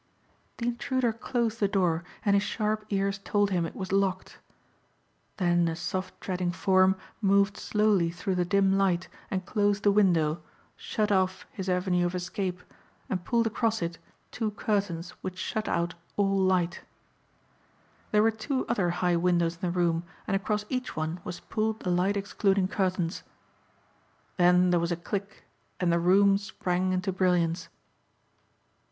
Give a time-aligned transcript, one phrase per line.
[0.57, 4.39] The intruder closed the door and his sharp ears told him it was locked.
[5.37, 10.41] Then a soft treading form moved slowly through the dim light and closed the window,
[10.75, 12.63] shut off his avenue of escape,
[13.11, 13.99] and pulled across it
[14.31, 16.81] two curtains which shut out all light.
[18.09, 21.81] There were two other high windows in the room and across each one was pulled
[21.81, 23.21] the light excluding curtains.
[24.37, 25.43] Then there was a click
[25.79, 27.67] and the room sprang into brilliance.